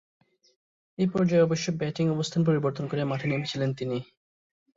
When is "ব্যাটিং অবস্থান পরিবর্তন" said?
1.79-2.83